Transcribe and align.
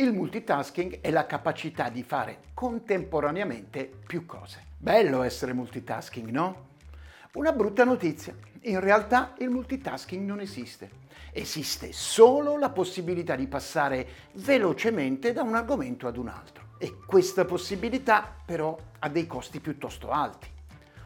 Il 0.00 0.14
multitasking 0.14 1.00
è 1.02 1.10
la 1.10 1.26
capacità 1.26 1.90
di 1.90 2.02
fare 2.02 2.38
contemporaneamente 2.54 3.84
più 4.06 4.24
cose. 4.24 4.68
Bello 4.78 5.20
essere 5.20 5.52
multitasking, 5.52 6.30
no? 6.30 6.68
Una 7.34 7.52
brutta 7.52 7.84
notizia. 7.84 8.34
In 8.62 8.80
realtà 8.80 9.34
il 9.40 9.50
multitasking 9.50 10.26
non 10.26 10.40
esiste. 10.40 10.88
Esiste 11.32 11.92
solo 11.92 12.56
la 12.56 12.70
possibilità 12.70 13.36
di 13.36 13.46
passare 13.46 14.08
velocemente 14.36 15.34
da 15.34 15.42
un 15.42 15.54
argomento 15.54 16.06
ad 16.06 16.16
un 16.16 16.28
altro. 16.28 16.68
E 16.78 16.96
questa 17.04 17.44
possibilità 17.44 18.34
però 18.42 18.74
ha 19.00 19.08
dei 19.10 19.26
costi 19.26 19.60
piuttosto 19.60 20.10
alti. 20.10 20.48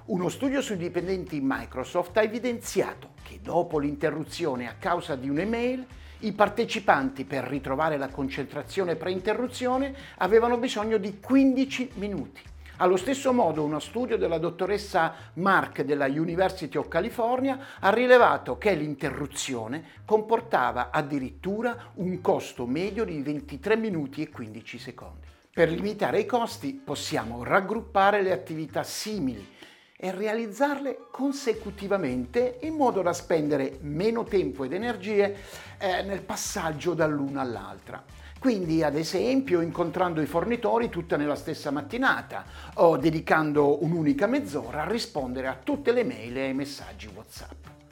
Uno 0.05 0.29
studio 0.29 0.61
sui 0.61 0.77
dipendenti 0.77 1.41
Microsoft 1.43 2.17
ha 2.17 2.23
evidenziato 2.23 3.15
che 3.25 3.41
dopo 3.43 3.81
l'interruzione 3.81 4.69
a 4.69 4.77
causa 4.79 5.17
di 5.17 5.29
un'email, 5.29 5.85
i 6.27 6.33
partecipanti 6.33 7.25
per 7.25 7.45
ritrovare 7.45 7.97
la 7.97 8.09
concentrazione 8.09 8.97
pre-interruzione 8.97 9.95
avevano 10.19 10.57
bisogno 10.57 10.97
di 10.97 11.21
15 11.21 11.91
minuti. 11.95 12.41
Allo 12.79 12.97
stesso 12.97 13.33
modo 13.33 13.63
uno 13.63 13.79
studio 13.79 14.17
della 14.17 14.39
dottoressa 14.39 15.15
Mark 15.35 15.83
della 15.83 16.07
University 16.07 16.77
of 16.77 16.89
California 16.89 17.59
ha 17.79 17.91
rilevato 17.91 18.59
che 18.59 18.75
l'interruzione 18.75 19.85
comportava 20.05 20.91
addirittura 20.91 21.93
un 21.95 22.21
costo 22.21 22.67
medio 22.67 23.05
di 23.05 23.23
23 23.23 23.77
minuti 23.77 24.23
e 24.23 24.31
15 24.31 24.79
secondi. 24.79 25.27
Per 25.53 25.71
limitare 25.71 26.19
i 26.19 26.27
costi 26.27 26.73
possiamo 26.73 27.45
raggruppare 27.45 28.23
le 28.23 28.33
attività 28.33 28.83
simili 28.83 29.53
e 29.97 30.11
realizzarle 30.11 31.07
consecutivamente 31.11 32.59
in 32.63 32.75
modo 32.75 33.01
da 33.01 33.13
spendere 33.13 33.79
meno 33.83 34.25
tempo 34.25 34.65
ed 34.65 34.73
energie 34.73 35.37
eh, 35.79 36.03
nel 36.03 36.23
passaggio 36.23 36.95
dall'una 36.95 37.41
all'altra. 37.41 38.03
Quindi, 38.39 38.83
ad 38.83 38.97
esempio, 38.97 39.63
incontrando 39.63 40.21
i 40.21 40.27
fornitori 40.27 40.91
tutta 40.91 41.17
nella 41.17 41.35
stessa 41.35 41.71
mattinata 41.71 42.45
o 42.75 42.99
dedicando 42.99 43.83
un'unica 43.83 44.27
mezz'ora 44.27 44.83
a 44.83 44.89
rispondere 44.89 45.47
a 45.47 45.57
tutte 45.63 45.93
le 45.93 46.05
mail 46.05 46.37
e 46.37 46.43
ai 46.43 46.55
messaggi 46.55 47.09
WhatsApp. 47.15 47.84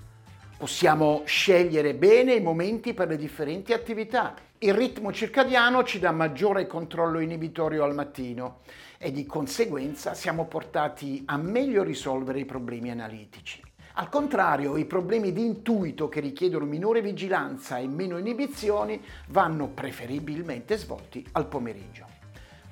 Possiamo 0.63 1.23
scegliere 1.25 1.93
bene 1.93 2.35
i 2.35 2.41
momenti 2.41 2.95
per 2.95 3.09
le 3.09 3.17
differenti 3.17 3.73
attività. 3.73 4.37
Il 4.59 4.73
ritmo 4.75 5.13
circadiano 5.13 5.83
ci 5.83 5.99
dà 5.99 6.13
maggiore 6.13 6.69
controllo 6.69 7.19
inibitorio 7.19 7.83
al 7.83 7.97
mattino 7.97 8.61
e 8.97 9.11
di 9.11 9.27
conseguenza 9.27 10.15
siamo 10.15 10.47
portati 10.47 11.25
a 11.27 11.37
meglio 11.37 11.83
risolvere 11.83 12.39
i 12.39 12.45
problemi 12.45 12.93
analitici. 12.93 13.61
Al 13.95 14.09
contrario, 14.09 14.77
i 14.77 14.85
problemi 14.85 15.33
di 15.33 15.45
intuito 15.45 16.09
che 16.09 16.21
richiedono 16.21 16.65
minore 16.65 17.03
vigilanza 17.03 17.79
e 17.79 17.89
meno 17.89 18.17
inibizioni 18.17 19.03
vanno 19.31 19.67
preferibilmente 19.67 20.77
svolti 20.77 21.27
al 21.33 21.49
pomeriggio. 21.49 22.22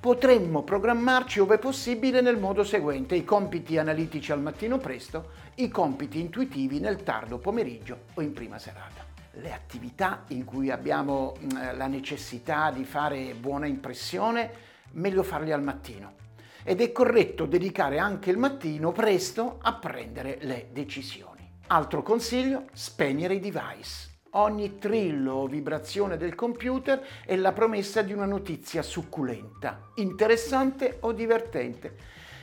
Potremmo 0.01 0.63
programmarci 0.63 1.41
ove 1.41 1.59
possibile 1.59 2.23
nel 2.23 2.39
modo 2.39 2.65
seguente, 2.65 3.15
i 3.15 3.23
compiti 3.23 3.77
analitici 3.77 4.33
al 4.33 4.41
mattino 4.41 4.79
presto, 4.79 5.33
i 5.57 5.69
compiti 5.69 6.19
intuitivi 6.21 6.81
nel 6.81 7.03
tardo 7.03 7.37
pomeriggio 7.37 8.05
o 8.15 8.23
in 8.23 8.33
prima 8.33 8.59
serata. 8.59 9.05
Le 9.33 9.53
attività 9.53 10.25
in 10.29 10.47
cui 10.47 10.71
abbiamo 10.71 11.35
mm, 11.39 11.77
la 11.77 11.87
necessità 11.87 12.71
di 12.71 12.85
fare 12.85 13.35
buona 13.35 13.67
impressione, 13.67 14.51
meglio 14.93 15.23
farli 15.23 15.53
al 15.53 15.63
mattino 15.63 16.15
ed 16.63 16.81
è 16.81 16.93
corretto 16.93 17.45
dedicare 17.45 17.99
anche 17.99 18.31
il 18.31 18.39
mattino 18.39 18.93
presto 18.93 19.59
a 19.61 19.75
prendere 19.75 20.39
le 20.41 20.69
decisioni. 20.73 21.47
Altro 21.67 22.03
consiglio, 22.03 22.65
spegnere 22.73 23.35
i 23.35 23.41
device. 23.41 24.10
Ogni 24.35 24.79
trillo 24.79 25.33
o 25.33 25.47
vibrazione 25.49 26.17
del 26.17 26.37
computer 26.37 27.05
è 27.27 27.35
la 27.35 27.51
promessa 27.51 28.01
di 28.03 28.13
una 28.13 28.27
notizia 28.27 28.81
succulenta, 28.81 29.91
interessante 29.97 30.99
o 31.01 31.11
divertente, 31.11 31.97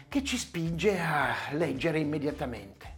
che 0.09 0.22
ci 0.22 0.38
spinge 0.38 1.00
a 1.00 1.34
leggere 1.52 2.00
immediatamente. 2.00 2.96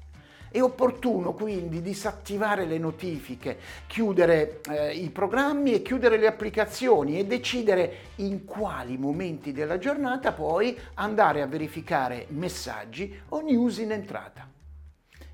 È 0.50 0.60
opportuno 0.60 1.34
quindi 1.34 1.84
disattivare 1.84 2.66
le 2.66 2.80
notifiche, 2.80 3.60
chiudere 3.86 4.62
eh, 4.68 4.96
i 4.96 5.12
programmi 5.12 5.74
e 5.74 5.84
chiudere 5.84 6.18
le 6.18 6.26
applicazioni 6.26 7.20
e 7.20 7.28
decidere 7.28 7.98
in 8.16 8.44
quali 8.44 8.98
momenti 8.98 9.52
della 9.52 9.78
giornata 9.78 10.32
poi 10.32 10.76
andare 10.96 11.44
a 11.44 11.46
verificare 11.46 12.26
messaggi 12.30 13.22
o 13.30 13.42
news 13.42 13.78
in 13.78 13.92
entrata. 13.92 14.59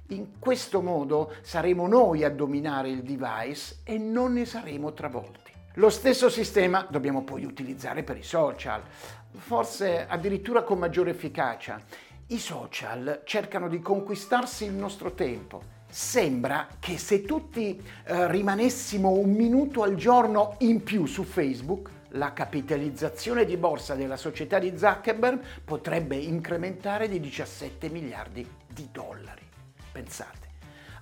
In 0.10 0.38
questo 0.38 0.82
modo 0.82 1.34
saremo 1.42 1.88
noi 1.88 2.24
a 2.24 2.30
dominare 2.30 2.90
il 2.90 3.02
device 3.02 3.78
e 3.84 3.98
non 3.98 4.34
ne 4.34 4.46
saremo 4.46 4.94
travolti. 4.94 5.52
Lo 5.76 5.90
stesso 5.90 6.30
sistema 6.30 6.86
dobbiamo 6.88 7.24
poi 7.24 7.44
utilizzare 7.44 8.04
per 8.04 8.16
i 8.16 8.24
social, 8.24 8.84
forse 9.32 10.06
addirittura 10.08 10.62
con 10.62 10.78
maggiore 10.78 11.10
efficacia. 11.10 11.82
I 12.28 12.38
social 12.38 13.22
cercano 13.26 13.68
di 13.68 13.80
conquistarsi 13.80 14.66
il 14.66 14.74
nostro 14.74 15.14
tempo. 15.14 15.74
Sembra 15.90 16.68
che 16.80 17.00
se 17.00 17.24
tutti 17.24 17.82
eh, 18.06 18.30
rimanessimo 18.30 19.10
un 19.10 19.32
minuto 19.32 19.82
al 19.82 19.96
giorno 19.96 20.56
in 20.60 20.84
più 20.84 21.08
su 21.08 21.24
Facebook, 21.24 21.90
la 22.10 22.32
capitalizzazione 22.32 23.44
di 23.44 23.58
borsa 23.58 23.96
della 23.96 24.18
società 24.18 24.60
di 24.60 24.78
Zuckerberg 24.78 25.42
potrebbe 25.66 26.16
incrementare 26.16 27.10
di 27.10 27.20
17 27.20 27.90
miliardi 27.90 28.48
di 28.68 28.88
dollari. 28.92 29.55
Pensate. 29.96 30.50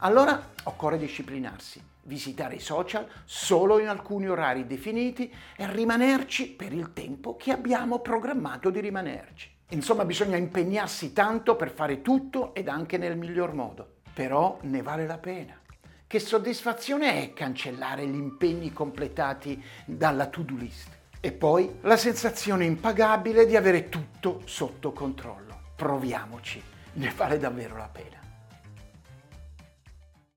Allora 0.01 0.51
occorre 0.65 0.99
disciplinarsi, 0.99 1.81
visitare 2.03 2.53
i 2.53 2.59
social 2.59 3.07
solo 3.25 3.79
in 3.79 3.87
alcuni 3.87 4.27
orari 4.27 4.67
definiti 4.67 5.33
e 5.55 5.71
rimanerci 5.71 6.49
per 6.49 6.71
il 6.73 6.93
tempo 6.93 7.35
che 7.35 7.51
abbiamo 7.51 8.01
programmato 8.01 8.69
di 8.69 8.79
rimanerci. 8.79 9.49
Insomma, 9.69 10.05
bisogna 10.05 10.37
impegnarsi 10.37 11.11
tanto 11.11 11.55
per 11.55 11.71
fare 11.71 12.03
tutto 12.03 12.53
ed 12.53 12.67
anche 12.67 12.99
nel 12.99 13.17
miglior 13.17 13.55
modo. 13.55 13.93
Però 14.13 14.59
ne 14.61 14.83
vale 14.83 15.07
la 15.07 15.17
pena. 15.17 15.59
Che 16.05 16.19
soddisfazione 16.19 17.23
è 17.23 17.33
cancellare 17.33 18.05
gli 18.05 18.13
impegni 18.13 18.71
completati 18.71 19.59
dalla 19.85 20.27
to-do 20.27 20.55
list. 20.55 20.89
E 21.19 21.31
poi 21.31 21.79
la 21.81 21.97
sensazione 21.97 22.65
impagabile 22.65 23.47
di 23.47 23.55
avere 23.55 23.89
tutto 23.89 24.41
sotto 24.45 24.91
controllo. 24.91 25.71
Proviamoci, 25.75 26.61
ne 26.93 27.11
vale 27.15 27.39
davvero 27.39 27.75
la 27.75 27.89
pena. 27.91 28.22